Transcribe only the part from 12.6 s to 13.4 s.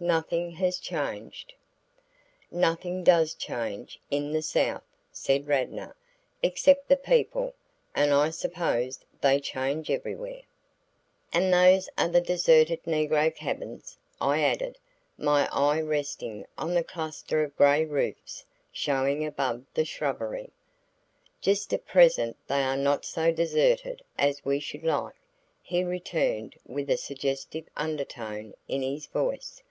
negro